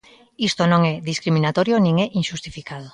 Isto 0.49 0.63
non 0.71 0.81
é 0.93 0.95
discriminatorio 1.11 1.75
nin 1.83 1.95
é 2.05 2.07
inxustificado. 2.19 2.87